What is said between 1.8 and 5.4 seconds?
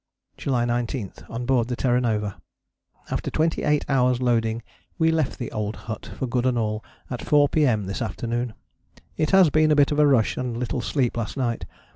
Nova. After 28 hours' loading we left